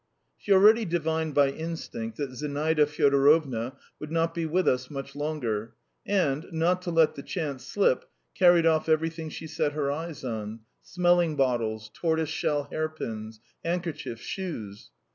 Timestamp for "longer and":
5.15-6.51